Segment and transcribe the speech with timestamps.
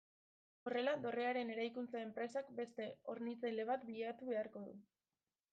[0.69, 4.77] Horrela, dorrearen eraikuntza enpresak beste hornitzaile bat bilatu beharko du.